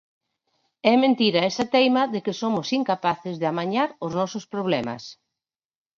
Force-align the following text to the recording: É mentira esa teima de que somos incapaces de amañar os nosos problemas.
É 0.91 0.93
mentira 1.03 1.47
esa 1.51 1.65
teima 1.73 2.03
de 2.13 2.19
que 2.25 2.37
somos 2.41 2.67
incapaces 2.79 3.35
de 3.41 3.45
amañar 3.51 3.89
os 4.05 4.11
nosos 4.19 4.45
problemas. 4.53 5.03